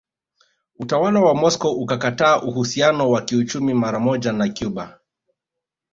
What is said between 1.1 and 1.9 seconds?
wa Moscow